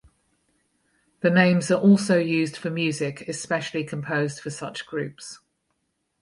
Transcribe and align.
The 1.19 1.29
names 1.29 1.69
are 1.69 1.79
also 1.79 2.17
used 2.17 2.57
for 2.57 2.71
music 2.71 3.27
especially 3.29 3.83
composed 3.83 4.39
for 4.39 4.49
such 4.49 4.87
groups. 4.87 5.41